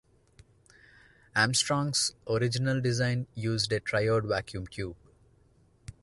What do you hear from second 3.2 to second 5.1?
used a triode vacuum tube.